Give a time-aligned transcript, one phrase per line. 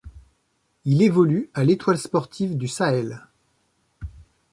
[0.83, 3.27] Il évolue à l'Étoile sportive du Sahel.